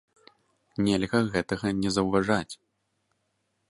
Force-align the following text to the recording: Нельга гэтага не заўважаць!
Нельга 0.87 1.21
гэтага 1.37 1.67
не 1.83 1.89
заўважаць! 1.99 2.51